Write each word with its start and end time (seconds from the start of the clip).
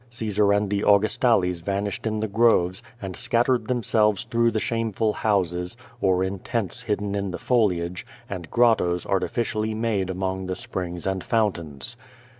Caesar 0.09 0.51
and 0.51 0.71
the 0.71 0.83
Angus 0.83 1.15
tales 1.15 1.59
vanished 1.59 2.07
in 2.07 2.21
the 2.21 2.27
groves, 2.27 2.81
and 2.99 3.15
scattered 3.15 3.67
themselves 3.67 4.25
througli 4.25 4.51
the 4.51 4.59
shameful 4.59 5.13
houses, 5.13 5.77
or 6.01 6.23
in 6.23 6.39
tents 6.39 6.81
hidden 6.81 7.13
in 7.13 7.29
the 7.29 7.37
foliage, 7.37 8.03
and 8.27 8.49
grottoes 8.49 9.05
artificially 9.05 9.75
made 9.75 10.09
among 10.09 10.47
the 10.47 10.55
springs 10.55 11.05
and 11.05 11.23
fountains. 11.23 11.97